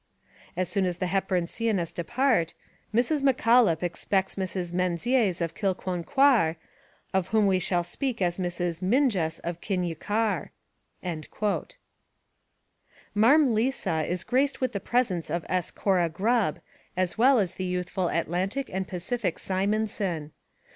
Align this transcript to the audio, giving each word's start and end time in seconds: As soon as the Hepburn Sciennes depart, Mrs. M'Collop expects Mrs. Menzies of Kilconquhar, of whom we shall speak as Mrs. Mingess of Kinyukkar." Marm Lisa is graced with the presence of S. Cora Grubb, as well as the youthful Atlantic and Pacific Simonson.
As 0.57 0.67
soon 0.67 0.85
as 0.85 0.97
the 0.97 1.05
Hepburn 1.05 1.45
Sciennes 1.45 1.91
depart, 1.91 2.55
Mrs. 2.91 3.21
M'Collop 3.21 3.83
expects 3.83 4.33
Mrs. 4.33 4.73
Menzies 4.73 5.41
of 5.41 5.53
Kilconquhar, 5.53 6.55
of 7.13 7.27
whom 7.27 7.45
we 7.45 7.59
shall 7.59 7.83
speak 7.83 8.19
as 8.19 8.39
Mrs. 8.39 8.81
Mingess 8.81 9.37
of 9.43 9.61
Kinyukkar." 9.61 10.49
Marm 13.13 13.53
Lisa 13.53 14.03
is 14.03 14.23
graced 14.23 14.59
with 14.59 14.71
the 14.71 14.79
presence 14.79 15.29
of 15.29 15.45
S. 15.47 15.69
Cora 15.69 16.09
Grubb, 16.09 16.61
as 16.97 17.19
well 17.19 17.37
as 17.37 17.53
the 17.53 17.63
youthful 17.65 18.09
Atlantic 18.09 18.71
and 18.73 18.87
Pacific 18.87 19.37
Simonson. 19.37 20.31